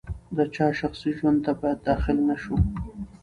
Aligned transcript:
د 0.37 0.39
چا 0.55 0.67
شخصي 0.79 1.11
ژوند 1.17 1.39
ته 1.45 1.51
باید 1.59 1.79
داخل 1.89 2.17
نه 2.29 2.35
شو. 2.43 2.55